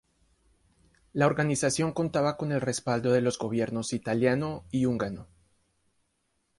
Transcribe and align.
La 1.13 1.27
organización 1.27 1.91
contaba 1.91 2.35
con 2.35 2.51
el 2.51 2.59
respaldo 2.59 3.11
de 3.11 3.21
los 3.21 3.37
Gobiernos 3.37 3.93
italiano 3.93 4.65
y 4.71 4.87
húngaro. 4.87 5.27